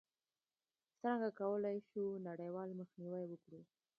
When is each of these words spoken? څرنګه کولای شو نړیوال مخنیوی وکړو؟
څرنګه 0.99 1.29
کولای 1.39 1.77
شو 1.89 2.03
نړیوال 2.27 2.69
مخنیوی 2.79 3.25
وکړو؟ 3.27 3.61